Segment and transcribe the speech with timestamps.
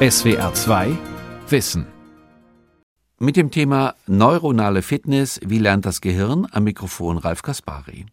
[0.00, 0.96] SWR 2
[1.48, 1.84] Wissen.
[3.18, 6.46] Mit dem Thema neuronale Fitness, wie lernt das Gehirn?
[6.52, 8.06] Am Mikrofon Ralf Kaspari.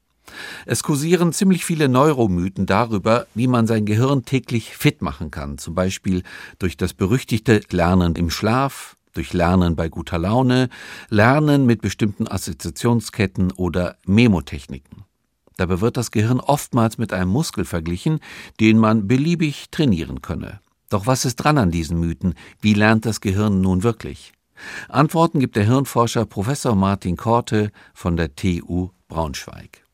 [0.66, 5.76] Es kursieren ziemlich viele Neuromythen darüber, wie man sein Gehirn täglich fit machen kann, zum
[5.76, 6.24] Beispiel
[6.58, 10.70] durch das berüchtigte Lernen im Schlaf, durch Lernen bei guter Laune,
[11.10, 15.04] Lernen mit bestimmten Assoziationsketten oder Memotechniken.
[15.58, 18.22] Dabei wird das Gehirn oftmals mit einem Muskel verglichen,
[18.60, 20.62] den man beliebig trainieren könne.
[20.90, 22.36] Doch was ist dran an diesen Mythen?
[22.62, 24.34] Wie lernt das Gehirn nun wirklich?
[24.88, 29.86] Antworten gibt der Hirnforscher Professor Martin Korte von der TU Braunschweig.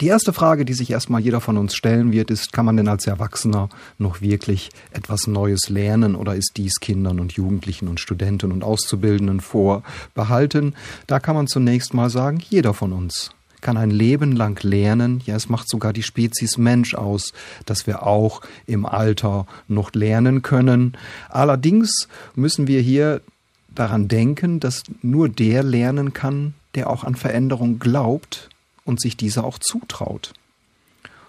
[0.00, 2.88] Die erste Frage, die sich erstmal jeder von uns stellen wird, ist, kann man denn
[2.88, 8.52] als Erwachsener noch wirklich etwas Neues lernen oder ist dies Kindern und Jugendlichen und Studenten
[8.52, 10.74] und Auszubildenden vorbehalten?
[11.06, 13.30] Da kann man zunächst mal sagen, jeder von uns
[13.66, 15.20] kann ein Leben lang lernen.
[15.26, 17.32] Ja, es macht sogar die Spezies Mensch aus,
[17.64, 20.96] dass wir auch im Alter noch lernen können.
[21.30, 22.06] Allerdings
[22.36, 23.22] müssen wir hier
[23.74, 28.50] daran denken, dass nur der lernen kann, der auch an Veränderung glaubt
[28.84, 30.32] und sich diese auch zutraut.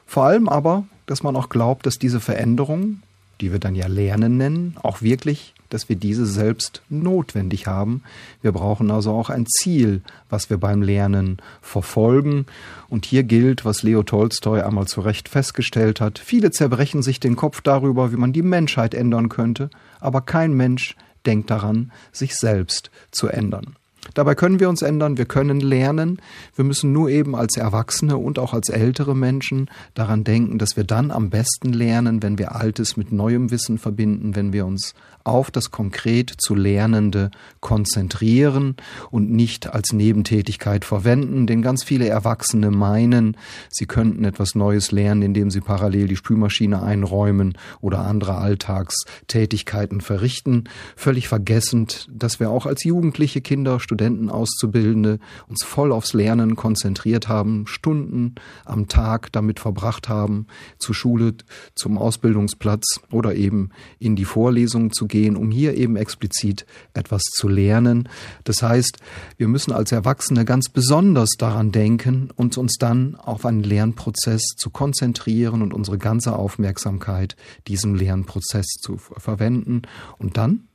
[0.06, 3.02] Vor allem aber, dass man auch glaubt, dass diese Veränderung,
[3.42, 8.04] die wir dann ja Lernen nennen, auch wirklich dass wir diese selbst notwendig haben.
[8.42, 12.46] Wir brauchen also auch ein Ziel, was wir beim Lernen verfolgen.
[12.90, 16.20] Und hier gilt, was Leo Tolstoi einmal zu Recht festgestellt hat.
[16.20, 20.96] Viele zerbrechen sich den Kopf darüber, wie man die Menschheit ändern könnte, aber kein Mensch
[21.26, 23.76] denkt daran, sich selbst zu ändern.
[24.14, 26.22] Dabei können wir uns ändern, wir können lernen.
[26.56, 30.84] Wir müssen nur eben als Erwachsene und auch als ältere Menschen daran denken, dass wir
[30.84, 34.94] dann am besten lernen, wenn wir Altes mit neuem Wissen verbinden, wenn wir uns
[35.28, 38.76] auf das konkret zu Lernende konzentrieren
[39.12, 43.38] und nicht als Nebentätigkeit verwenden, denn ganz viele Erwachsene meinen,
[43.70, 50.66] sie könnten etwas Neues lernen, indem sie parallel die Spülmaschine einräumen oder andere Alltagstätigkeiten verrichten,
[50.96, 57.28] völlig vergessend, dass wir auch als Jugendliche Kinder, Studenten, Auszubildende uns voll aufs Lernen konzentriert
[57.28, 58.36] haben, Stunden
[58.66, 60.48] am Tag damit verbracht haben,
[60.80, 61.34] zur Schule,
[61.76, 67.48] zum Ausbildungsplatz oder eben in die Vorlesungen zu gehen, um hier eben explizit etwas zu
[67.48, 68.10] lernen.
[68.44, 68.98] Das heißt,
[69.38, 74.70] wir müssen als Erwachsene ganz besonders daran denken und uns dann auf einen Lernprozess zu
[74.70, 77.36] konzentrieren und unsere ganze Aufmerksamkeit
[77.68, 79.82] diesem Lernprozess zu verwenden.
[80.18, 80.68] Und dann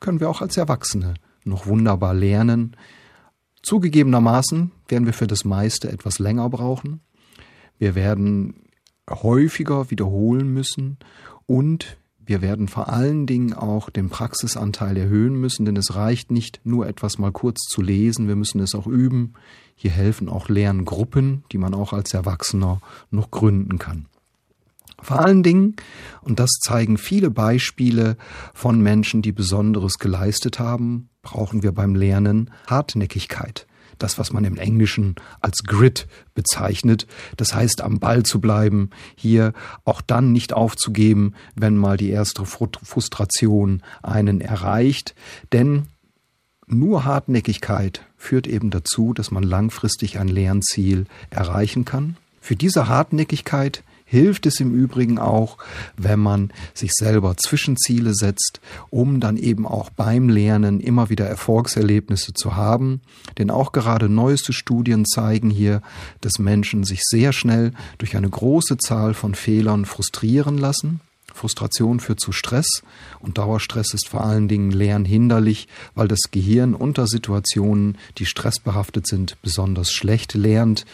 [0.00, 2.76] können wir auch als Erwachsene noch wunderbar lernen.
[3.62, 7.00] Zugegebenermaßen werden wir für das meiste etwas länger brauchen.
[7.78, 8.64] Wir werden
[9.08, 10.98] häufiger wiederholen müssen
[11.46, 11.98] und
[12.30, 16.86] wir werden vor allen Dingen auch den Praxisanteil erhöhen müssen, denn es reicht nicht nur
[16.86, 19.32] etwas mal kurz zu lesen, wir müssen es auch üben.
[19.74, 22.80] Hier helfen auch Lerngruppen, die man auch als Erwachsener
[23.10, 24.06] noch gründen kann.
[25.02, 25.74] Vor allen Dingen,
[26.22, 28.16] und das zeigen viele Beispiele
[28.54, 33.66] von Menschen, die Besonderes geleistet haben, brauchen wir beim Lernen Hartnäckigkeit.
[34.00, 37.06] Das, was man im Englischen als Grit bezeichnet.
[37.36, 39.52] Das heißt, am Ball zu bleiben, hier
[39.84, 45.14] auch dann nicht aufzugeben, wenn mal die erste Frustration einen erreicht.
[45.52, 45.86] Denn
[46.66, 52.16] nur Hartnäckigkeit führt eben dazu, dass man langfristig ein Lernziel erreichen kann.
[52.40, 55.56] Für diese Hartnäckigkeit hilft es im Übrigen auch,
[55.96, 58.60] wenn man sich selber Zwischenziele setzt,
[58.90, 63.02] um dann eben auch beim Lernen immer wieder Erfolgserlebnisse zu haben.
[63.38, 65.80] Denn auch gerade neueste Studien zeigen hier,
[66.22, 71.00] dass Menschen sich sehr schnell durch eine große Zahl von Fehlern frustrieren lassen.
[71.34, 72.82] Frustration führt zu Stress
[73.18, 79.36] und Dauerstress ist vor allen Dingen lernhinderlich, weil das Gehirn unter Situationen, die stressbehaftet sind,
[79.42, 80.84] besonders schlecht lernt.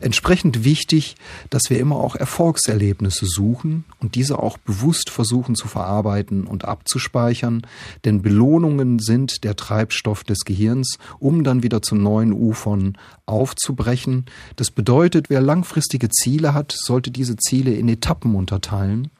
[0.00, 1.16] Entsprechend wichtig,
[1.50, 7.66] dass wir immer auch Erfolgserlebnisse suchen und diese auch bewusst versuchen zu verarbeiten und abzuspeichern,
[8.04, 14.26] denn Belohnungen sind der Treibstoff des Gehirns, um dann wieder zu neuen Ufern aufzubrechen.
[14.56, 19.10] Das bedeutet, wer langfristige Ziele hat, sollte diese Ziele in Etappen unterteilen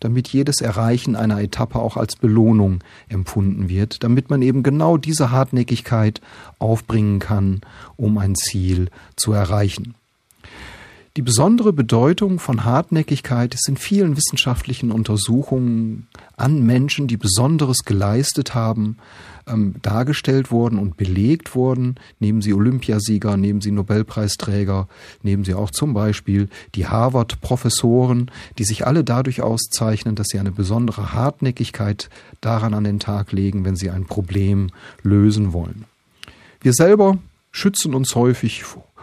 [0.00, 5.30] damit jedes Erreichen einer Etappe auch als Belohnung empfunden wird, damit man eben genau diese
[5.30, 6.20] Hartnäckigkeit
[6.58, 7.60] aufbringen kann,
[7.96, 9.94] um ein Ziel zu erreichen.
[11.16, 18.56] Die besondere Bedeutung von Hartnäckigkeit ist in vielen wissenschaftlichen Untersuchungen an Menschen, die Besonderes geleistet
[18.56, 18.96] haben,
[19.46, 22.00] ähm, dargestellt worden und belegt worden.
[22.18, 24.88] Nehmen Sie Olympiasieger, nehmen Sie Nobelpreisträger,
[25.22, 28.28] nehmen Sie auch zum Beispiel die Harvard-Professoren,
[28.58, 32.10] die sich alle dadurch auszeichnen, dass sie eine besondere Hartnäckigkeit
[32.40, 34.70] daran an den Tag legen, wenn sie ein Problem
[35.04, 35.84] lösen wollen.
[36.60, 37.18] Wir selber
[37.52, 38.93] schützen uns häufig vor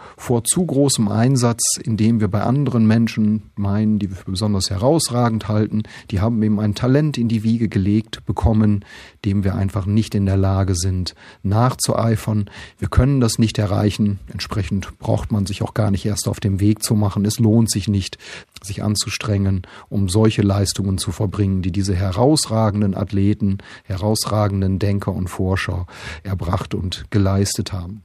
[0.44, 5.84] zu großem Einsatz, indem wir bei anderen Menschen meinen, die wir für besonders herausragend halten,
[6.10, 8.86] die haben eben ein Talent in die Wiege gelegt bekommen,
[9.26, 12.50] dem wir einfach nicht in der Lage sind, nachzueifern.
[12.78, 14.20] Wir können das nicht erreichen.
[14.32, 17.26] Entsprechend braucht man sich auch gar nicht erst auf dem Weg zu machen.
[17.26, 18.18] Es lohnt sich nicht,
[18.64, 25.88] sich anzustrengen, um solche Leistungen zu verbringen, die diese herausragenden Athleten, herausragenden Denker und Forscher
[26.24, 28.04] erbracht und geleistet haben.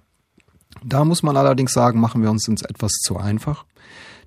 [0.85, 3.65] Da muss man allerdings sagen, machen wir uns ins etwas zu einfach.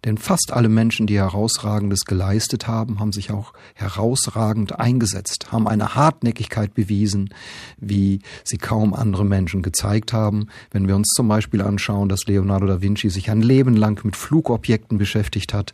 [0.05, 5.95] Denn fast alle Menschen, die herausragendes geleistet haben, haben sich auch herausragend eingesetzt, haben eine
[5.95, 7.33] Hartnäckigkeit bewiesen,
[7.77, 10.47] wie sie kaum andere Menschen gezeigt haben.
[10.71, 14.15] Wenn wir uns zum Beispiel anschauen, dass Leonardo da Vinci sich ein Leben lang mit
[14.15, 15.73] Flugobjekten beschäftigt hat,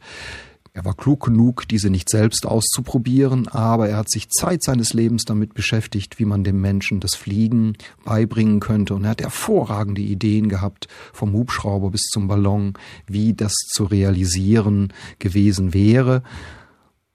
[0.75, 5.23] er war klug genug, diese nicht selbst auszuprobieren, aber er hat sich Zeit seines Lebens
[5.23, 8.93] damit beschäftigt, wie man dem Menschen das Fliegen beibringen könnte.
[8.93, 12.73] Und er hat hervorragende Ideen gehabt, vom Hubschrauber bis zum Ballon,
[13.07, 16.23] wie das zu realisieren gewesen wäre.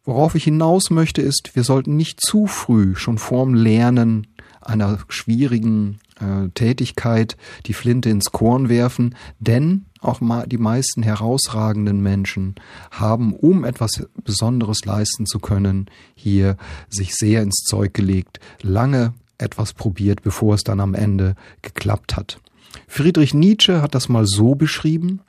[0.04, 4.26] Worauf ich hinaus möchte, ist, wir sollten nicht zu früh schon vorm Lernen
[4.62, 7.36] einer schwierigen äh, Tätigkeit
[7.66, 12.54] die Flinte ins Korn werfen, denn auch die meisten herausragenden Menschen
[12.90, 16.56] haben, um etwas Besonderes leisten zu können, hier
[16.88, 22.40] sich sehr ins Zeug gelegt, lange etwas probiert, bevor es dann am Ende geklappt hat.
[22.86, 25.20] Friedrich Nietzsche hat das mal so beschrieben,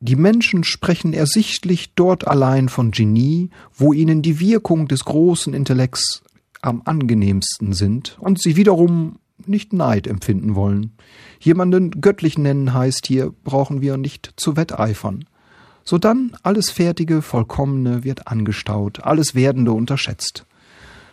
[0.00, 6.22] die Menschen sprechen ersichtlich dort allein von Genie, wo ihnen die Wirkung des großen Intellekts
[6.60, 9.18] am angenehmsten sind und sie wiederum
[9.48, 10.92] nicht Neid empfinden wollen.
[11.40, 15.24] Jemanden göttlich nennen heißt hier, brauchen wir nicht zu wetteifern.
[15.84, 20.46] Sodann alles Fertige, Vollkommene wird angestaut, alles Werdende unterschätzt.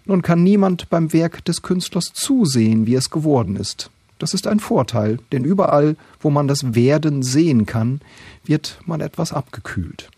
[0.05, 3.91] Nun kann niemand beim Werk des Künstlers zusehen, wie es geworden ist.
[4.17, 8.01] Das ist ein Vorteil, denn überall, wo man das Werden sehen kann,
[8.45, 10.09] wird man etwas abgekühlt.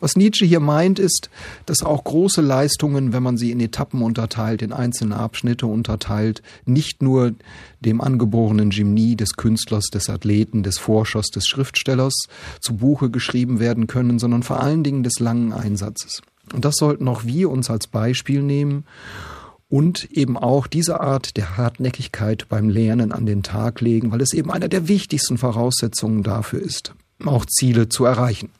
[0.00, 1.30] Was Nietzsche hier meint, ist,
[1.64, 7.02] dass auch große Leistungen, wenn man sie in Etappen unterteilt, in einzelne Abschnitte unterteilt, nicht
[7.02, 7.34] nur
[7.80, 12.14] dem angeborenen Genie des Künstlers, des Athleten, des Forschers, des Schriftstellers
[12.60, 16.22] zu Buche geschrieben werden können, sondern vor allen Dingen des langen Einsatzes.
[16.52, 18.84] Und das sollten auch wir uns als Beispiel nehmen
[19.68, 24.32] und eben auch diese Art der Hartnäckigkeit beim Lernen an den Tag legen, weil es
[24.32, 26.94] eben eine der wichtigsten Voraussetzungen dafür ist,
[27.24, 28.50] auch Ziele zu erreichen.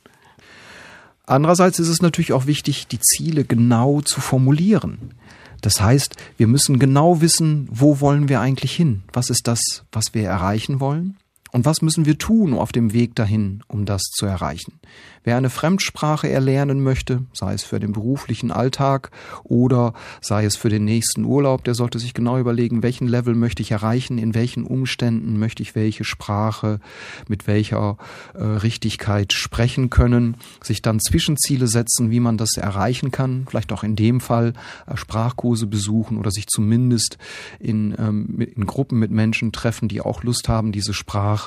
[1.26, 5.14] Andererseits ist es natürlich auch wichtig, die Ziele genau zu formulieren.
[5.60, 9.02] Das heißt, wir müssen genau wissen, wo wollen wir eigentlich hin?
[9.12, 11.16] Was ist das, was wir erreichen wollen?
[11.56, 14.78] Und was müssen wir tun auf dem Weg dahin, um das zu erreichen?
[15.24, 19.10] Wer eine Fremdsprache erlernen möchte, sei es für den beruflichen Alltag
[19.42, 23.62] oder sei es für den nächsten Urlaub, der sollte sich genau überlegen, welchen Level möchte
[23.62, 26.78] ich erreichen, in welchen Umständen möchte ich welche Sprache
[27.26, 27.96] mit welcher
[28.34, 33.82] äh, Richtigkeit sprechen können, sich dann Zwischenziele setzen, wie man das erreichen kann, vielleicht auch
[33.82, 34.52] in dem Fall
[34.86, 37.16] äh, Sprachkurse besuchen oder sich zumindest
[37.58, 41.45] in, ähm, in Gruppen mit Menschen treffen, die auch Lust haben, diese Sprache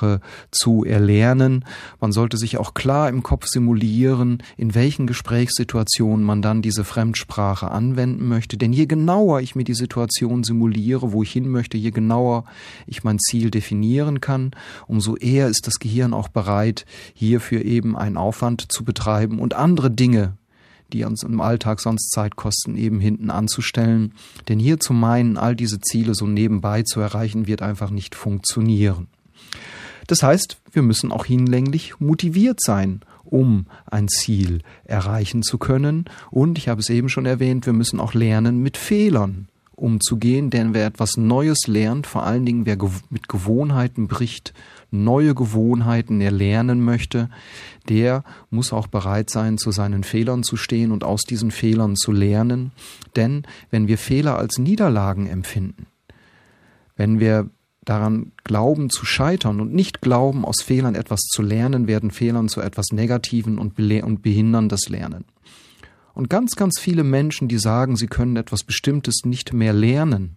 [0.50, 1.64] zu erlernen.
[2.00, 6.84] Man sollte sich auch klar im Kopf simulieren, simulieren, in welchen Gesprächssituationen man dann diese
[6.84, 8.56] Fremdsprache anwenden möchte.
[8.56, 12.44] Denn je genauer ich mir die Situation simuliere, wo ich hin möchte, je genauer
[12.86, 14.52] ich mein Ziel definieren kann,
[14.86, 19.90] umso eher ist das Gehirn auch bereit, hierfür eben einen Aufwand zu betreiben und andere
[19.90, 20.36] Dinge
[20.92, 24.12] die uns im Alltag sonst Zeit kosten, eben hinten anzustellen.
[24.48, 29.06] Denn hier zu meinen, all diese Ziele so nebenbei zu erreichen, wird einfach nicht funktionieren.
[30.10, 36.06] Das heißt, wir müssen auch hinlänglich motiviert sein um ein Ziel erreichen zu können.
[36.32, 40.74] Und ich habe es eben schon erwähnt, wir müssen auch lernen, mit Fehlern umzugehen, denn
[40.74, 42.76] wer etwas Neues lernt, vor allen Dingen wer
[43.08, 44.52] mit Gewohnheiten bricht,
[44.90, 47.30] neue Gewohnheiten erlernen möchte,
[47.88, 52.10] der muss auch bereit sein, zu seinen Fehlern zu stehen und aus diesen Fehlern zu
[52.10, 52.72] lernen.
[53.14, 55.86] Denn wenn wir Fehler als Niederlagen empfinden,
[56.96, 57.48] wenn wir
[57.84, 62.60] daran glauben zu scheitern und nicht glauben, aus Fehlern etwas zu lernen, werden Fehlern zu
[62.60, 65.24] etwas Negativen und, und behindern das Lernen.
[66.14, 70.36] Und ganz, ganz viele Menschen, die sagen, sie können etwas Bestimmtes nicht mehr lernen,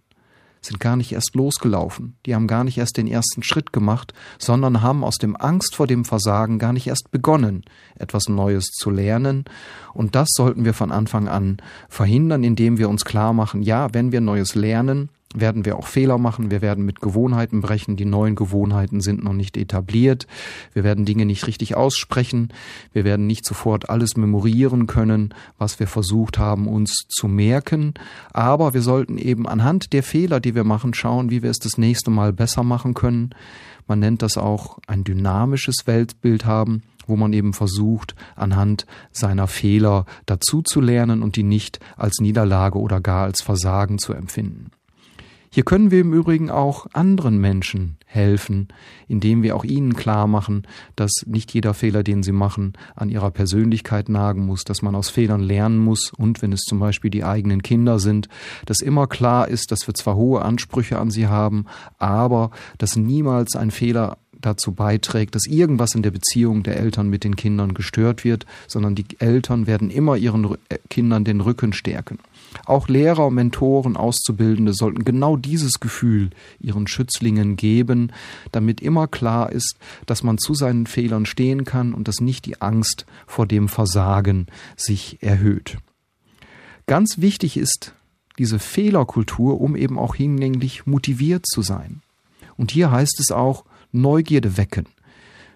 [0.64, 4.80] sind gar nicht erst losgelaufen, die haben gar nicht erst den ersten Schritt gemacht, sondern
[4.80, 7.64] haben aus dem Angst vor dem Versagen gar nicht erst begonnen,
[7.96, 9.44] etwas Neues zu lernen.
[9.92, 11.58] Und das sollten wir von Anfang an
[11.88, 16.16] verhindern, indem wir uns klar machen, ja, wenn wir Neues lernen, werden wir auch Fehler
[16.18, 20.26] machen, wir werden mit Gewohnheiten brechen, die neuen Gewohnheiten sind noch nicht etabliert,
[20.72, 22.52] wir werden Dinge nicht richtig aussprechen,
[22.92, 27.94] wir werden nicht sofort alles memorieren können, was wir versucht haben uns zu merken,
[28.32, 31.76] aber wir sollten eben anhand der Fehler, die wir machen, schauen, wie wir es das
[31.76, 33.30] nächste Mal besser machen können.
[33.86, 40.06] Man nennt das auch ein dynamisches Weltbild haben wo man eben versucht, anhand seiner Fehler
[40.26, 44.70] dazu zu lernen und die nicht als Niederlage oder gar als Versagen zu empfinden.
[45.54, 48.66] Hier können wir im Übrigen auch anderen Menschen helfen,
[49.06, 53.30] indem wir auch ihnen klar machen, dass nicht jeder Fehler, den sie machen, an ihrer
[53.30, 57.22] Persönlichkeit nagen muss, dass man aus Fehlern lernen muss und wenn es zum Beispiel die
[57.22, 58.26] eigenen Kinder sind,
[58.66, 61.66] dass immer klar ist, dass wir zwar hohe Ansprüche an sie haben,
[62.00, 67.22] aber dass niemals ein Fehler dazu beiträgt, dass irgendwas in der Beziehung der Eltern mit
[67.22, 70.56] den Kindern gestört wird, sondern die Eltern werden immer ihren
[70.90, 72.18] Kindern den Rücken stärken.
[72.66, 78.12] Auch Lehrer, Mentoren, Auszubildende sollten genau dieses Gefühl ihren Schützlingen geben,
[78.52, 82.62] damit immer klar ist, dass man zu seinen Fehlern stehen kann und dass nicht die
[82.62, 84.46] Angst vor dem Versagen
[84.76, 85.78] sich erhöht.
[86.86, 87.94] Ganz wichtig ist
[88.38, 92.02] diese Fehlerkultur, um eben auch hinlänglich motiviert zu sein.
[92.56, 94.86] Und hier heißt es auch Neugierde wecken.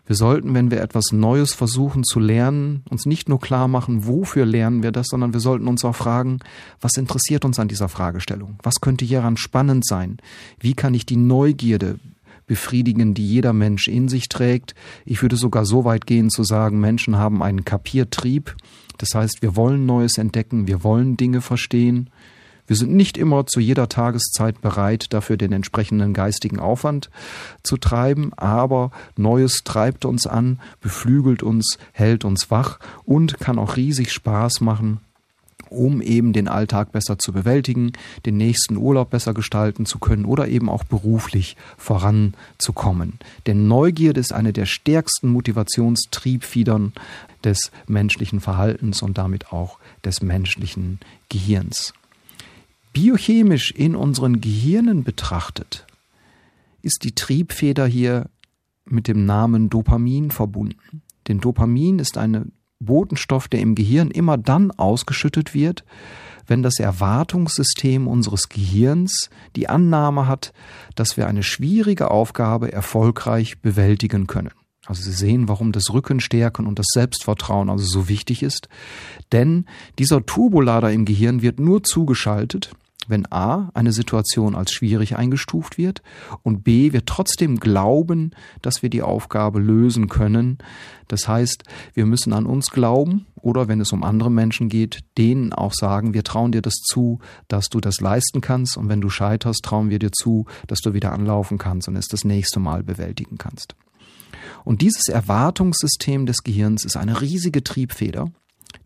[0.08, 4.46] Wir sollten, wenn wir etwas Neues versuchen zu lernen, uns nicht nur klar machen, wofür
[4.46, 6.38] lernen wir das, sondern wir sollten uns auch fragen,
[6.80, 8.58] was interessiert uns an dieser Fragestellung?
[8.62, 10.16] Was könnte hieran spannend sein?
[10.58, 11.98] Wie kann ich die Neugierde
[12.46, 14.74] befriedigen, die jeder Mensch in sich trägt?
[15.04, 18.56] Ich würde sogar so weit gehen zu sagen, Menschen haben einen Kapiertrieb.
[18.96, 22.08] Das heißt, wir wollen Neues entdecken, wir wollen Dinge verstehen.
[22.68, 27.10] Wir sind nicht immer zu jeder Tageszeit bereit, dafür den entsprechenden geistigen Aufwand
[27.62, 33.76] zu treiben, aber Neues treibt uns an, beflügelt uns, hält uns wach und kann auch
[33.76, 35.00] riesig Spaß machen,
[35.70, 37.92] um eben den Alltag besser zu bewältigen,
[38.26, 43.18] den nächsten Urlaub besser gestalten zu können oder eben auch beruflich voranzukommen.
[43.46, 46.92] Denn Neugierde ist eine der stärksten Motivationstriebfedern
[47.42, 51.94] des menschlichen Verhaltens und damit auch des menschlichen Gehirns
[52.92, 55.86] biochemisch in unseren Gehirnen betrachtet,
[56.82, 58.30] ist die Triebfeder hier
[58.84, 61.02] mit dem Namen Dopamin verbunden.
[61.26, 65.84] Denn Dopamin ist ein Botenstoff, der im Gehirn immer dann ausgeschüttet wird,
[66.46, 70.52] wenn das Erwartungssystem unseres Gehirns die Annahme hat,
[70.94, 74.50] dass wir eine schwierige Aufgabe erfolgreich bewältigen können.
[74.88, 78.70] Also Sie sehen, warum das Rückenstärken und das Selbstvertrauen also so wichtig ist.
[79.32, 79.66] Denn
[79.98, 82.70] dieser Turbolader im Gehirn wird nur zugeschaltet,
[83.06, 86.02] wenn A eine Situation als schwierig eingestuft wird
[86.42, 88.30] und B wir trotzdem glauben,
[88.62, 90.56] dass wir die Aufgabe lösen können.
[91.06, 95.52] Das heißt, wir müssen an uns glauben oder wenn es um andere Menschen geht, denen
[95.52, 99.10] auch sagen, wir trauen dir das zu, dass du das leisten kannst und wenn du
[99.10, 102.82] scheiterst, trauen wir dir zu, dass du wieder anlaufen kannst und es das nächste Mal
[102.82, 103.74] bewältigen kannst.
[104.64, 108.30] Und dieses Erwartungssystem des Gehirns ist eine riesige Triebfeder,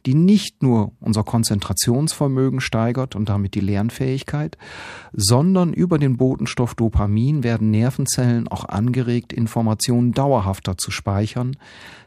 [0.07, 4.59] die nicht nur unser Konzentrationsvermögen steigert und damit die Lernfähigkeit,
[5.13, 11.57] sondern über den Botenstoff Dopamin werden Nervenzellen auch angeregt, Informationen dauerhafter zu speichern.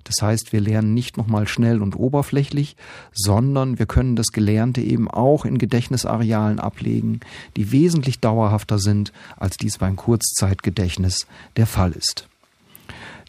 [0.03, 2.75] Das heißt, wir lernen nicht nochmal schnell und oberflächlich,
[3.11, 7.21] sondern wir können das Gelernte eben auch in Gedächtnisarealen ablegen,
[7.55, 12.27] die wesentlich dauerhafter sind, als dies beim Kurzzeitgedächtnis der Fall ist.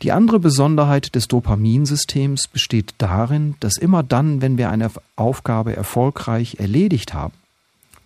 [0.03, 6.57] Die andere Besonderheit des Dopaminsystems besteht darin, dass immer dann, wenn wir eine Aufgabe erfolgreich
[6.61, 7.33] erledigt haben,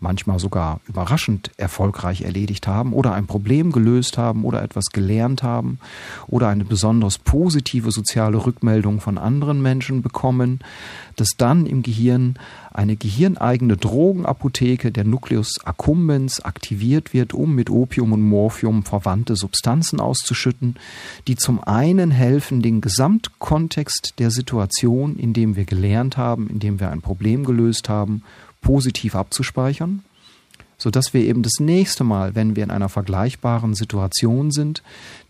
[0.00, 5.78] manchmal sogar überraschend erfolgreich erledigt haben oder ein Problem gelöst haben oder etwas gelernt haben
[6.26, 10.60] oder eine besonders positive soziale Rückmeldung von anderen Menschen bekommen,
[11.16, 12.38] dass dann im Gehirn
[12.72, 20.00] eine gehirneigene Drogenapotheke der Nucleus accumbens aktiviert wird, um mit Opium und Morphium verwandte Substanzen
[20.00, 20.76] auszuschütten,
[21.26, 26.80] die zum einen helfen, den Gesamtkontext der Situation, in dem wir gelernt haben, in dem
[26.80, 28.22] wir ein Problem gelöst haben,
[28.60, 30.02] positiv abzuspeichern,
[30.80, 34.82] sodass wir eben das nächste Mal, wenn wir in einer vergleichbaren Situation sind,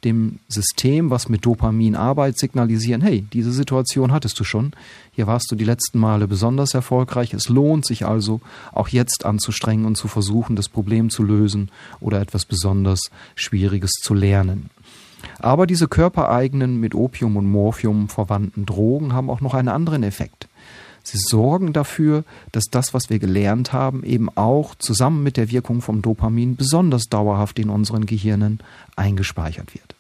[0.04, 4.72] dem System, was mit Dopamin arbeitet, signalisieren, hey, diese Situation hattest du schon,
[5.12, 8.40] hier warst du die letzten Male besonders erfolgreich, es lohnt sich also,
[8.72, 14.14] auch jetzt anzustrengen und zu versuchen, das Problem zu lösen oder etwas besonders Schwieriges zu
[14.14, 14.70] lernen.
[15.38, 20.48] Aber diese körpereigenen mit Opium und Morphium verwandten Drogen haben auch noch einen anderen Effekt.
[21.02, 25.80] Sie sorgen dafür, dass das, was wir gelernt haben, eben auch zusammen mit der Wirkung
[25.80, 28.60] vom Dopamin besonders dauerhaft in unseren Gehirnen
[28.96, 29.94] eingespeichert wird.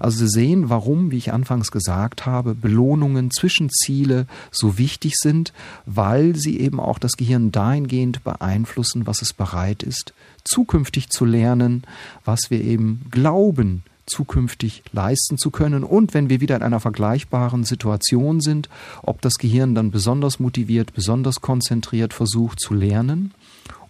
[0.00, 5.52] Also Sie sehen, warum, wie ich anfangs gesagt habe, Belohnungen, Zwischenziele so wichtig sind,
[5.84, 11.84] weil sie eben auch das Gehirn dahingehend beeinflussen, was es bereit ist, zukünftig zu lernen,
[12.24, 15.84] was wir eben glauben, zukünftig leisten zu können.
[15.84, 18.68] Und wenn wir wieder in einer vergleichbaren Situation sind,
[19.02, 23.32] ob das Gehirn dann besonders motiviert, besonders konzentriert versucht zu lernen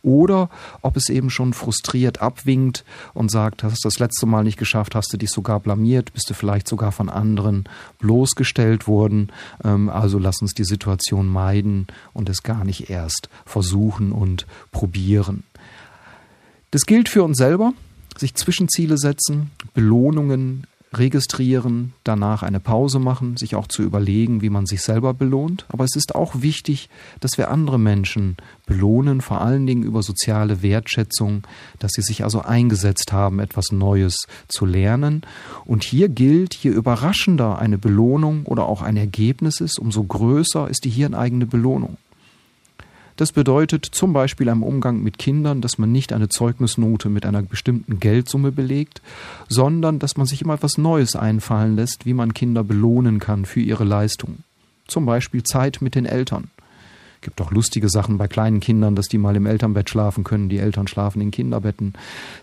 [0.02, 0.48] oder
[0.82, 2.84] ob es eben schon frustriert abwinkt
[3.14, 6.30] und sagt, hast du das letzte Mal nicht geschafft, hast du dich sogar blamiert, bist
[6.30, 7.64] du vielleicht sogar von anderen
[7.98, 9.30] bloßgestellt worden,
[9.64, 15.44] ähm, also lass uns die Situation meiden und es gar nicht erst versuchen und probieren.
[16.70, 17.72] Das gilt für uns selber,
[18.20, 24.66] sich Zwischenziele setzen, Belohnungen registrieren, danach eine Pause machen, sich auch zu überlegen, wie man
[24.66, 25.64] sich selber belohnt.
[25.68, 26.88] Aber es ist auch wichtig,
[27.20, 28.36] dass wir andere Menschen
[28.66, 31.46] belohnen, vor allen Dingen über soziale Wertschätzung,
[31.78, 35.22] dass sie sich also eingesetzt haben, etwas Neues zu lernen.
[35.64, 40.84] Und hier gilt, je überraschender eine Belohnung oder auch ein Ergebnis ist, umso größer ist
[40.84, 41.98] die hirneigene Belohnung.
[43.20, 47.42] Das bedeutet zum Beispiel im Umgang mit Kindern, dass man nicht eine Zeugnisnote mit einer
[47.42, 49.02] bestimmten Geldsumme belegt,
[49.46, 53.60] sondern dass man sich immer etwas Neues einfallen lässt, wie man Kinder belohnen kann für
[53.60, 54.38] ihre Leistung.
[54.88, 56.48] Zum Beispiel Zeit mit den Eltern.
[57.22, 60.58] Gibt auch lustige Sachen bei kleinen Kindern, dass die mal im Elternbett schlafen können, die
[60.58, 61.92] Eltern schlafen in Kinderbetten.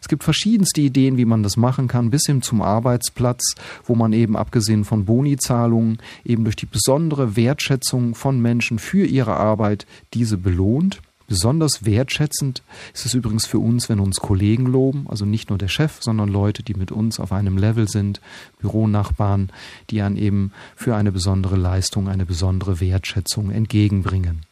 [0.02, 3.56] Es gibt verschiedenste Ideen, wie man das machen kann, bis hin zum Arbeitsplatz,
[3.86, 9.36] wo man eben abgesehen von Bonizahlungen eben durch die besondere Wertschätzung von Menschen für ihre
[9.36, 11.02] Arbeit diese belohnt.
[11.28, 15.68] Besonders wertschätzend ist es übrigens für uns, wenn uns Kollegen loben, also nicht nur der
[15.68, 18.22] Chef, sondern Leute, die mit uns auf einem Level sind,
[18.60, 19.52] Büronachbarn,
[19.90, 24.47] die an eben für eine besondere Leistung, eine besondere Wertschätzung entgegenbringen.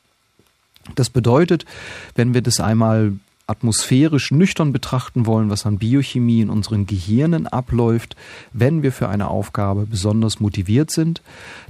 [0.93, 1.65] Das bedeutet,
[2.13, 3.13] wenn wir das einmal
[3.47, 8.15] atmosphärisch nüchtern betrachten wollen, was an Biochemie in unseren Gehirnen abläuft,
[8.53, 11.21] wenn wir für eine Aufgabe besonders motiviert sind,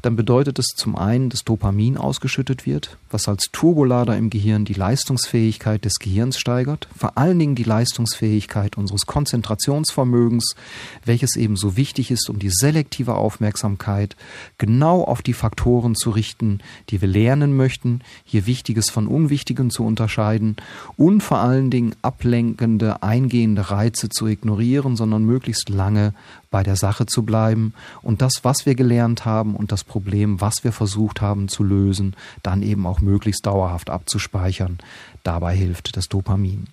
[0.01, 4.74] dann bedeutet es zum einen, dass Dopamin ausgeschüttet wird, was als Turbolader im Gehirn die
[4.74, 10.55] Leistungsfähigkeit des Gehirns steigert, vor allen Dingen die Leistungsfähigkeit unseres Konzentrationsvermögens,
[11.03, 14.15] welches eben so wichtig ist, um die selektive Aufmerksamkeit
[14.58, 19.84] genau auf die Faktoren zu richten, die wir lernen möchten, hier Wichtiges von Unwichtigem zu
[19.84, 20.55] unterscheiden
[20.96, 26.13] und vor allem allen Dingen ablenkende, eingehende Reize zu ignorieren, sondern möglichst lange
[26.51, 30.63] bei der Sache zu bleiben und das, was wir gelernt haben und das Problem, was
[30.63, 34.77] wir versucht haben zu lösen, dann eben auch möglichst dauerhaft abzuspeichern.
[35.24, 36.67] Dabei hilft das Dopamin.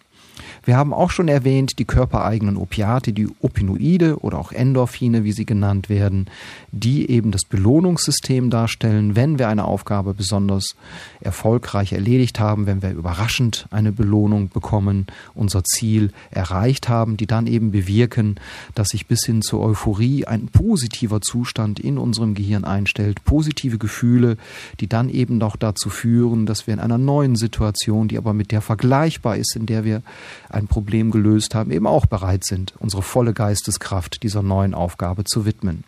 [0.64, 5.44] Wir haben auch schon erwähnt, die körpereigenen Opiate, die Opinoide oder auch Endorphine, wie sie
[5.44, 6.26] genannt werden,
[6.70, 10.76] die eben das Belohnungssystem darstellen, wenn wir eine Aufgabe besonders
[11.20, 17.46] erfolgreich erledigt haben, wenn wir überraschend eine Belohnung bekommen, unser Ziel erreicht haben, die dann
[17.46, 18.36] eben bewirken,
[18.74, 24.36] dass sich bis hin zur Euphorie ein positiver Zustand in unserem Gehirn einstellt, positive Gefühle,
[24.80, 28.52] die dann eben noch dazu führen, dass wir in einer neuen Situation, die aber mit
[28.52, 30.02] der vergleichbar ist, in der wir
[30.48, 35.44] ein Problem gelöst haben, eben auch bereit sind, unsere volle Geisteskraft dieser neuen Aufgabe zu
[35.44, 35.84] widmen.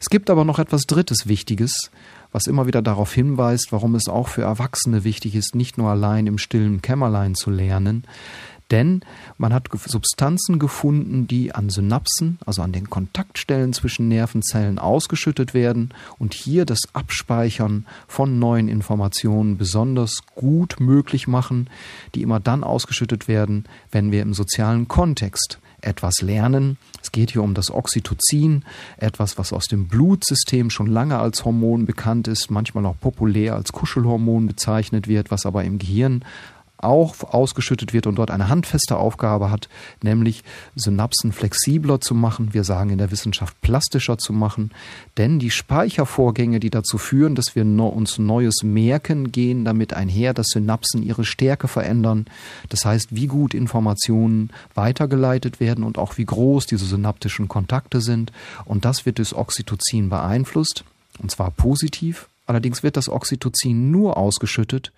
[0.00, 1.90] Es gibt aber noch etwas Drittes Wichtiges,
[2.32, 6.26] was immer wieder darauf hinweist, warum es auch für Erwachsene wichtig ist, nicht nur allein
[6.26, 8.04] im stillen Kämmerlein zu lernen,
[8.70, 9.02] denn
[9.38, 15.92] man hat Substanzen gefunden, die an Synapsen, also an den Kontaktstellen zwischen Nervenzellen ausgeschüttet werden
[16.18, 21.68] und hier das Abspeichern von neuen Informationen besonders gut möglich machen,
[22.14, 26.76] die immer dann ausgeschüttet werden, wenn wir im sozialen Kontext etwas lernen.
[27.02, 28.64] Es geht hier um das Oxytocin,
[28.98, 33.72] etwas, was aus dem Blutsystem schon lange als Hormon bekannt ist, manchmal auch populär als
[33.72, 36.24] Kuschelhormon bezeichnet wird, was aber im Gehirn
[36.82, 39.68] auch ausgeschüttet wird und dort eine handfeste Aufgabe hat,
[40.02, 40.42] nämlich
[40.74, 44.70] Synapsen flexibler zu machen, wir sagen in der Wissenschaft plastischer zu machen,
[45.18, 50.48] denn die Speichervorgänge, die dazu führen, dass wir uns Neues merken, gehen damit einher, dass
[50.48, 52.26] Synapsen ihre Stärke verändern,
[52.68, 58.32] das heißt, wie gut Informationen weitergeleitet werden und auch wie groß diese synaptischen Kontakte sind.
[58.64, 60.84] Und das wird durch Oxytocin beeinflusst
[61.18, 64.92] und zwar positiv Allerdings wird das Oxytocin nur ausgeschüttet,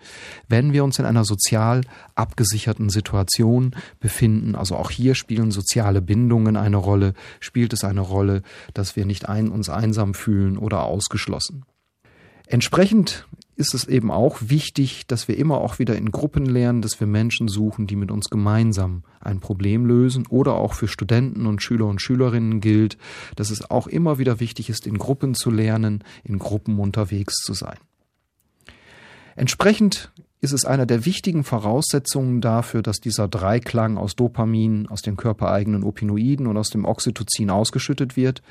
[0.49, 1.83] wenn wir uns in einer sozial
[2.15, 4.55] abgesicherten Situation befinden.
[4.55, 8.41] Also auch hier spielen soziale Bindungen eine Rolle, spielt es eine Rolle,
[8.73, 11.67] dass wir nicht ein, uns einsam fühlen oder ausgeschlossen.
[12.47, 13.29] Entsprechend
[13.63, 17.07] ist es eben auch wichtig, dass wir immer auch wieder in Gruppen lernen, dass wir
[17.07, 21.87] Menschen suchen, die mit uns gemeinsam ein Problem lösen oder auch für Studenten und Schüler
[21.87, 22.99] und Schülerinnen gilt,
[23.37, 27.55] dass es auch immer wieder wichtig ist, in Gruppen zu lernen, in Gruppen unterwegs zu
[27.55, 27.79] sein.
[29.37, 35.17] Entsprechend ist es einer der wichtigen Voraussetzungen dafür, dass dieser Dreiklang aus Dopamin, aus den
[35.17, 38.43] körpereigenen Opinoiden und aus dem Oxytocin ausgeschüttet wird,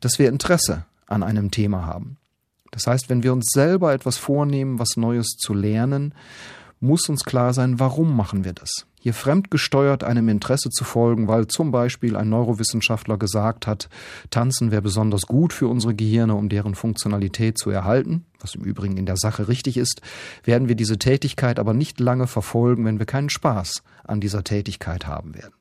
[0.00, 2.18] dass wir Interesse an einem Thema haben.
[2.70, 6.14] Das heißt, wenn wir uns selber etwas vornehmen, was Neues zu lernen,
[6.80, 8.86] muss uns klar sein, warum machen wir das.
[9.00, 13.88] Hier fremdgesteuert einem Interesse zu folgen, weil zum Beispiel ein Neurowissenschaftler gesagt hat,
[14.30, 18.96] Tanzen wäre besonders gut für unsere Gehirne, um deren Funktionalität zu erhalten, was im Übrigen
[18.96, 20.02] in der Sache richtig ist,
[20.44, 25.06] werden wir diese Tätigkeit aber nicht lange verfolgen, wenn wir keinen Spaß an dieser Tätigkeit
[25.06, 25.57] haben werden.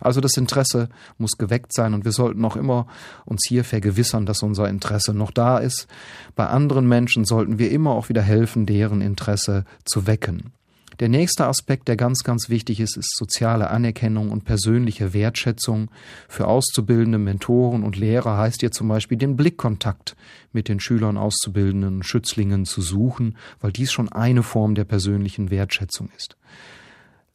[0.00, 2.86] Also das Interesse muss geweckt sein und wir sollten auch immer
[3.24, 5.86] uns hier vergewissern, dass unser Interesse noch da ist.
[6.34, 10.52] Bei anderen Menschen sollten wir immer auch wieder helfen, deren Interesse zu wecken.
[11.00, 15.90] Der nächste Aspekt, der ganz, ganz wichtig ist, ist soziale Anerkennung und persönliche Wertschätzung.
[16.28, 20.14] Für auszubildende Mentoren und Lehrer heißt hier zum Beispiel den Blickkontakt
[20.52, 26.10] mit den Schülern, Auszubildenden Schützlingen zu suchen, weil dies schon eine Form der persönlichen Wertschätzung
[26.16, 26.36] ist.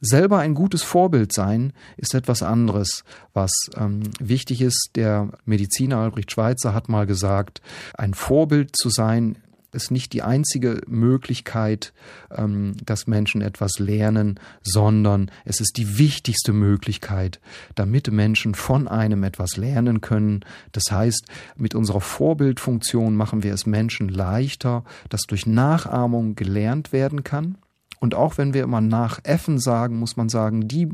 [0.00, 4.92] Selber ein gutes Vorbild sein ist etwas anderes, was ähm, wichtig ist.
[4.94, 7.60] Der Mediziner Albrecht Schweitzer hat mal gesagt,
[7.94, 9.36] ein Vorbild zu sein
[9.72, 11.92] ist nicht die einzige Möglichkeit,
[12.34, 17.38] ähm, dass Menschen etwas lernen, sondern es ist die wichtigste Möglichkeit,
[17.74, 20.40] damit Menschen von einem etwas lernen können.
[20.72, 27.22] Das heißt, mit unserer Vorbildfunktion machen wir es Menschen leichter, dass durch Nachahmung gelernt werden
[27.22, 27.58] kann
[28.00, 30.88] und auch wenn wir immer nach Effen sagen, muss man sagen, die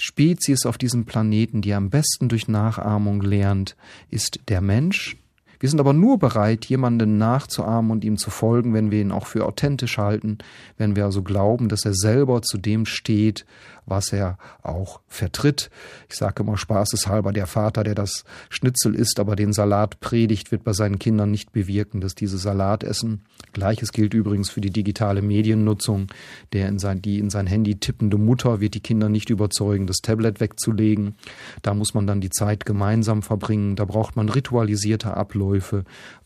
[0.00, 3.76] Spezies auf diesem Planeten, die am besten durch Nachahmung lernt,
[4.08, 5.16] ist der Mensch.
[5.60, 9.26] Wir sind aber nur bereit, jemanden nachzuahmen und ihm zu folgen, wenn wir ihn auch
[9.26, 10.38] für authentisch halten,
[10.78, 13.44] wenn wir also glauben, dass er selber zu dem steht,
[13.84, 15.70] was er auch vertritt.
[16.08, 20.64] Ich sage immer spaßeshalber, der Vater, der das Schnitzel isst, aber den Salat predigt, wird
[20.64, 23.24] bei seinen Kindern nicht bewirken, dass diese Salat essen.
[23.52, 26.06] Gleiches gilt übrigens für die digitale Mediennutzung.
[26.52, 29.98] Der in sein, die in sein Handy tippende Mutter wird die Kinder nicht überzeugen, das
[29.98, 31.16] Tablet wegzulegen.
[31.62, 33.76] Da muss man dann die Zeit gemeinsam verbringen.
[33.76, 35.49] Da braucht man ritualisierte Abläufe,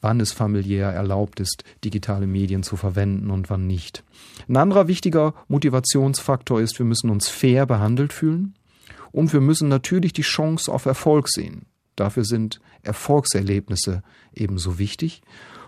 [0.01, 4.05] wann es familiär erlaubt ist, digitale Medien zu verwenden und wann nicht.
[4.49, 8.55] Ein anderer wichtiger Motivationsfaktor ist, wir müssen uns fair behandelt fühlen
[9.13, 11.67] und wir müssen natürlich die Chance auf Erfolg sehen.
[11.97, 14.03] Dafür sind Erfolgserlebnisse
[14.35, 15.23] ebenso wichtig.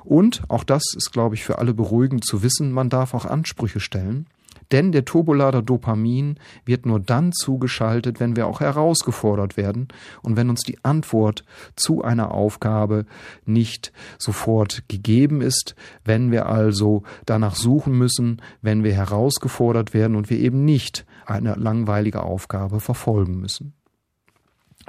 [0.04, 3.80] Und, auch das ist, glaube ich, für alle beruhigend zu wissen, man darf auch Ansprüche
[3.80, 4.26] stellen.
[4.72, 9.88] Denn der Turbolader Dopamin wird nur dann zugeschaltet, wenn wir auch herausgefordert werden
[10.22, 11.44] und wenn uns die Antwort
[11.76, 13.06] zu einer Aufgabe
[13.44, 20.30] nicht sofort gegeben ist, wenn wir also danach suchen müssen, wenn wir herausgefordert werden und
[20.30, 23.72] wir eben nicht eine langweilige Aufgabe verfolgen müssen.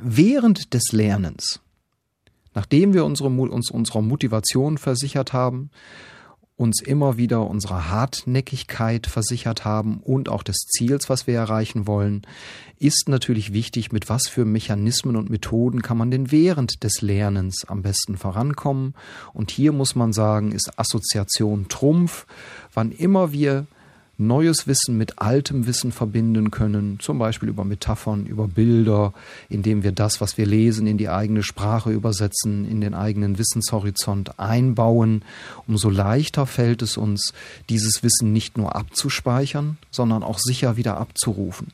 [0.02, 1.62] Während des Lernens,
[2.54, 5.72] nachdem wir unsere, uns unserer Motivation versichert haben,
[6.58, 12.24] uns immer wieder unserer Hartnäckigkeit versichert haben und auch des Ziels, was wir erreichen wollen,
[12.80, 17.64] ist natürlich wichtig, mit was für Mechanismen und Methoden kann man denn während des Lernens
[17.66, 18.96] am besten vorankommen.
[19.34, 22.26] Und hier muss man sagen, ist Assoziation Trumpf.
[22.74, 23.68] Wann immer wir
[24.18, 29.14] neues Wissen mit altem Wissen verbinden können, zum Beispiel über Metaphern, über Bilder,
[29.50, 34.40] indem wir das, was wir lesen, in die eigene Sprache übersetzen, in den eigenen Wissenshorizont
[34.40, 35.24] einbauen,
[35.68, 37.34] umso leichter fällt es uns,
[37.70, 41.68] dieses Wissen nicht nur abzuspeichern, sondern auch sicher wieder abzurufen.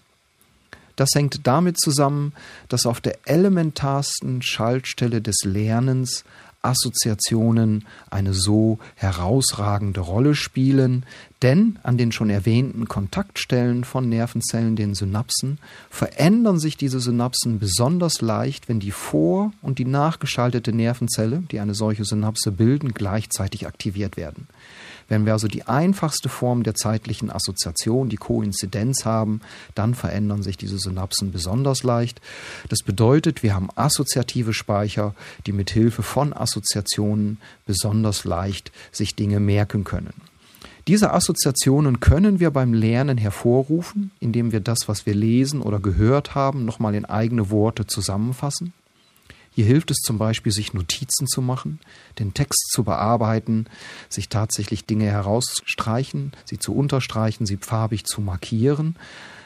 [0.96, 2.34] Das hängt damit zusammen,
[2.70, 6.24] dass auf der elementarsten Schaltstelle des Lernens
[6.64, 11.06] Assoziationen eine so herausragende Rolle spielen,
[11.42, 18.22] denn an den schon erwähnten Kontaktstellen von Nervenzellen, den Synapsen, verändern sich diese Synapsen besonders
[18.22, 24.16] leicht, wenn die vor- und die nachgeschaltete Nervenzelle, die eine solche Synapse bilden, gleichzeitig aktiviert
[24.16, 24.48] werden.
[25.08, 29.42] Wenn wir also die einfachste Form der zeitlichen Assoziation, die Koinzidenz haben,
[29.76, 32.22] dann verändern sich diese Synapsen besonders leicht.
[32.70, 39.40] Das bedeutet, wir haben assoziative Speicher, die mit Hilfe von Assoziationen besonders leicht sich Dinge
[39.40, 40.14] merken können.
[40.88, 46.36] Diese Assoziationen können wir beim Lernen hervorrufen, indem wir das, was wir lesen oder gehört
[46.36, 48.74] haben, nochmal in eigene Worte zusammenfassen.
[49.56, 51.80] Hier hilft es zum Beispiel, sich Notizen zu machen,
[52.18, 53.68] den Text zu bearbeiten,
[54.10, 58.96] sich tatsächlich Dinge herausstreichen, sie zu unterstreichen, sie farbig zu markieren.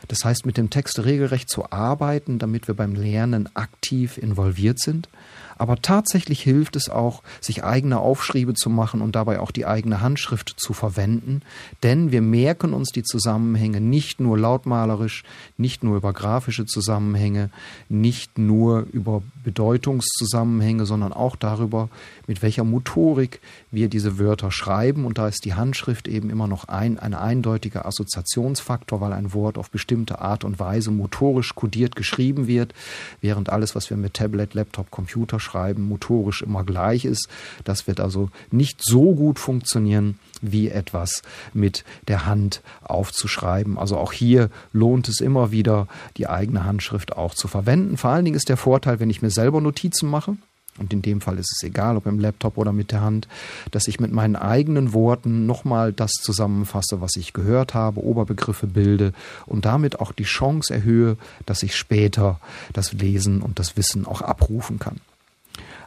[0.08, 5.10] Das heißt, mit dem Text regelrecht zu arbeiten, damit wir beim Lernen aktiv involviert sind.
[5.58, 10.02] Aber tatsächlich hilft es auch, sich eigene Aufschriebe zu machen und dabei auch die eigene
[10.02, 11.42] Handschrift zu verwenden,
[11.84, 15.24] denn wir merken uns die Zusammenhänge nicht nur lautmalerisch,
[15.58, 17.50] nicht nur über grafische Zusammenhänge,
[17.90, 21.90] nicht nur über Bedeutungszusammenhänge, sondern auch darüber,
[22.28, 23.40] mit welcher Motorik
[23.72, 25.06] wir diese Wörter schreiben.
[25.06, 29.58] Und da ist die Handschrift eben immer noch ein, ein eindeutiger Assoziationsfaktor, weil ein Wort
[29.58, 32.74] auf bestimmte Art und Weise motorisch kodiert geschrieben wird,
[33.22, 37.30] während alles, was wir mit Tablet, Laptop, Computer schreiben, motorisch immer gleich ist.
[37.64, 43.78] Das wird also nicht so gut funktionieren, wie etwas mit der Hand aufzuschreiben.
[43.78, 47.98] Also auch hier lohnt es immer wieder, die eigene Handschrift auch zu verwenden.
[47.98, 50.38] Vor allen Dingen ist der Vorteil, wenn ich mir selber Notizen mache,
[50.78, 53.28] und in dem Fall ist es egal, ob im Laptop oder mit der Hand,
[53.72, 59.14] dass ich mit meinen eigenen Worten nochmal das zusammenfasse, was ich gehört habe, Oberbegriffe bilde
[59.46, 62.40] und damit auch die Chance erhöhe, dass ich später
[62.74, 65.00] das Lesen und das Wissen auch abrufen kann.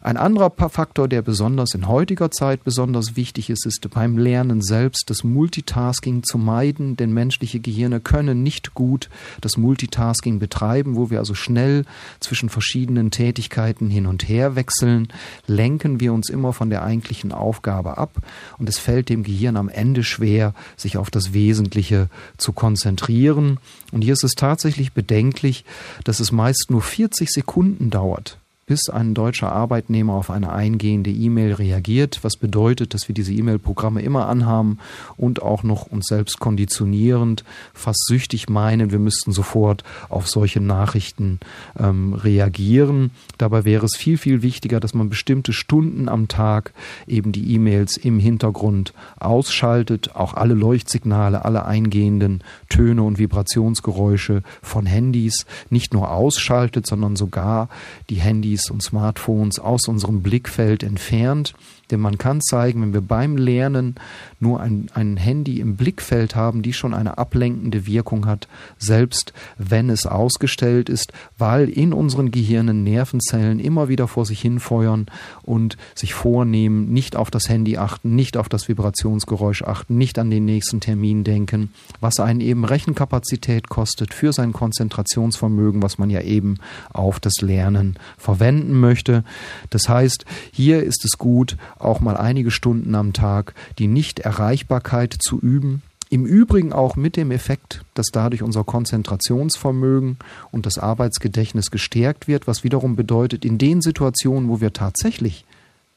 [0.03, 5.11] Ein anderer Faktor, der besonders in heutiger Zeit besonders wichtig ist, ist beim Lernen selbst
[5.11, 9.11] das Multitasking zu meiden, denn menschliche Gehirne können nicht gut
[9.43, 11.85] das Multitasking betreiben, wo wir also schnell
[12.19, 15.09] zwischen verschiedenen Tätigkeiten hin und her wechseln,
[15.47, 18.23] lenken wir uns immer von der eigentlichen Aufgabe ab
[18.57, 22.09] und es fällt dem Gehirn am Ende schwer, sich auf das Wesentliche
[22.39, 23.59] zu konzentrieren.
[23.93, 25.67] Und hier ist es tatsächlich bedenklich,
[26.05, 28.40] dass es meist nur 40 Sekunden dauert,
[28.71, 34.01] bis ein deutscher Arbeitnehmer auf eine eingehende E-Mail reagiert, was bedeutet, dass wir diese E-Mail-Programme
[34.01, 34.79] immer anhaben
[35.17, 37.43] und auch noch uns selbst konditionierend,
[37.75, 41.41] fast süchtig meinen, wir müssten sofort auf solche Nachrichten
[41.77, 43.11] ähm, reagieren.
[43.39, 46.73] Dabei wäre es viel, viel wichtiger, dass man bestimmte Stunden am Tag
[47.09, 54.87] eben die E-Mails im Hintergrund ausschaltet, auch alle Leuchtsignale, alle eingehenden Töne und Vibrationsgeräusche von
[54.87, 57.69] Handys nicht nur ausschaltet, sondern sogar
[58.11, 61.55] die Handys Handys und Smartphones aus unserem Blickfeld entfernt
[61.91, 63.97] denn man kann zeigen, wenn wir beim Lernen
[64.39, 68.49] nur ein, ein Handy im Blickfeld haben, die schon eine ablenkende Wirkung hat,
[68.79, 75.07] selbst wenn es ausgestellt ist, weil in unseren Gehirnen Nervenzellen immer wieder vor sich hinfeuern
[75.43, 80.31] und sich vornehmen, nicht auf das Handy achten, nicht auf das Vibrationsgeräusch achten, nicht an
[80.31, 86.21] den nächsten Termin denken, was einen eben Rechenkapazität kostet für sein Konzentrationsvermögen, was man ja
[86.23, 86.59] eben
[86.93, 89.25] auf das Lernen verwenden möchte.
[89.71, 95.39] Das heißt, hier ist es gut, auch mal einige Stunden am Tag die Nichterreichbarkeit zu
[95.41, 95.83] üben.
[96.09, 100.19] Im Übrigen auch mit dem Effekt, dass dadurch unser Konzentrationsvermögen
[100.51, 105.45] und das Arbeitsgedächtnis gestärkt wird, was wiederum bedeutet, in den Situationen, wo wir tatsächlich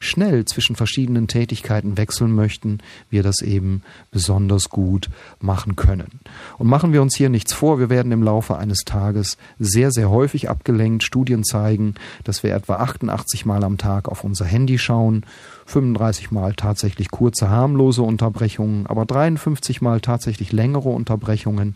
[0.03, 6.19] schnell zwischen verschiedenen Tätigkeiten wechseln möchten, wir das eben besonders gut machen können.
[6.57, 10.09] Und machen wir uns hier nichts vor, wir werden im Laufe eines Tages sehr, sehr
[10.09, 11.03] häufig abgelenkt.
[11.03, 15.25] Studien zeigen, dass wir etwa 88 Mal am Tag auf unser Handy schauen
[15.65, 21.73] 35 Mal tatsächlich kurze, harmlose Unterbrechungen, aber 53 Mal tatsächlich längere Unterbrechungen,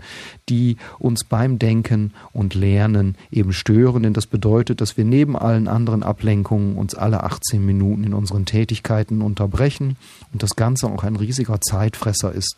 [0.50, 4.04] die uns beim Denken und Lernen eben stören.
[4.04, 8.46] Denn das bedeutet, dass wir neben allen anderen Ablenkungen uns alle 18 Minuten in unseren
[8.46, 9.98] Tätigkeiten unterbrechen
[10.34, 12.58] und das Ganze auch ein riesiger Zeitfresser ist,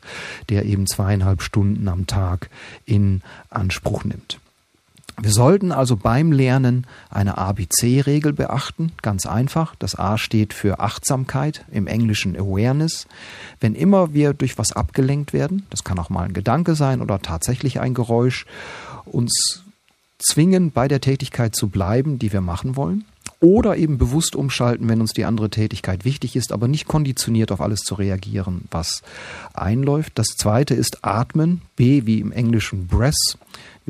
[0.50, 2.50] der eben zweieinhalb Stunden am Tag
[2.86, 4.40] in Anspruch nimmt.
[5.22, 9.76] Wir sollten also beim Lernen eine ABC-Regel beachten, ganz einfach.
[9.76, 13.08] Das A steht für Achtsamkeit, im Englischen Awareness.
[13.60, 17.22] Wenn immer wir durch was abgelenkt werden, das kann auch mal ein Gedanke sein oder
[17.22, 18.46] tatsächlich ein Geräusch,
[19.06, 19.64] uns
[20.20, 23.06] zwingen, bei der Tätigkeit zu bleiben, die wir machen wollen.
[23.42, 27.62] Oder eben bewusst umschalten, wenn uns die andere Tätigkeit wichtig ist, aber nicht konditioniert auf
[27.62, 29.02] alles zu reagieren, was
[29.54, 30.14] einläuft.
[30.16, 33.38] Das zweite ist Atmen, B wie im Englischen Breath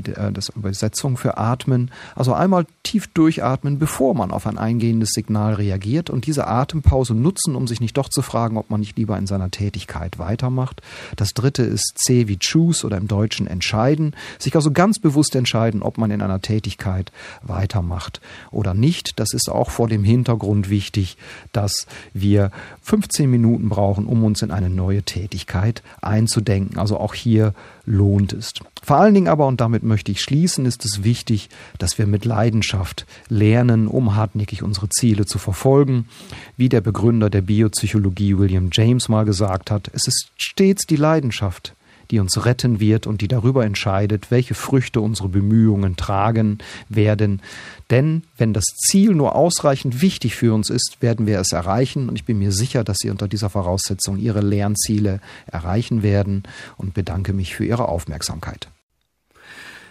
[0.07, 1.91] äh, das Übersetzung für Atmen.
[2.15, 7.55] Also einmal tief durchatmen, bevor man auf ein eingehendes Signal reagiert und diese Atempause nutzen,
[7.55, 10.81] um sich nicht doch zu fragen, ob man nicht lieber in seiner Tätigkeit weitermacht.
[11.15, 14.15] Das dritte ist C wie choose oder im Deutschen entscheiden.
[14.39, 19.19] Sich also ganz bewusst entscheiden, ob man in einer Tätigkeit weitermacht oder nicht.
[19.19, 21.17] Das ist auch vor dem Hintergrund wichtig,
[21.51, 26.77] dass wir 15 Minuten brauchen, um uns in eine neue Tätigkeit einzudenken.
[26.79, 27.53] Also auch hier
[27.85, 28.53] lohnt es.
[28.81, 32.23] Vor allen Dingen aber, und damit möchte ich schließen, ist es wichtig, dass wir mit
[32.23, 36.07] Leidenschaft lernen, um hartnäckig unsere Ziele zu verfolgen.
[36.55, 41.75] Wie der Begründer der Biopsychologie William James mal gesagt hat, es ist stets die Leidenschaft,
[42.11, 47.41] die uns retten wird und die darüber entscheidet, welche Früchte unsere Bemühungen tragen werden.
[47.89, 52.09] Denn wenn das Ziel nur ausreichend wichtig für uns ist, werden wir es erreichen.
[52.09, 56.43] Und ich bin mir sicher, dass Sie unter dieser Voraussetzung Ihre Lernziele erreichen werden
[56.77, 58.69] und bedanke mich für Ihre Aufmerksamkeit.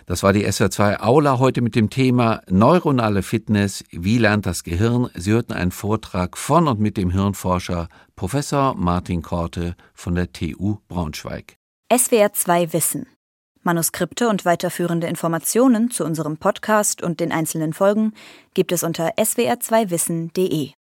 [0.09, 3.85] Das war die SWR2 Aula heute mit dem Thema Neuronale Fitness.
[3.91, 5.11] Wie lernt das Gehirn?
[5.15, 10.79] Sie hörten einen Vortrag von und mit dem Hirnforscher Professor Martin Korte von der TU
[10.89, 11.59] Braunschweig.
[11.93, 13.07] SWR2 Wissen.
[13.63, 18.15] Manuskripte und weiterführende Informationen zu unserem Podcast und den einzelnen Folgen
[18.55, 20.71] gibt es unter swr2wissen.de.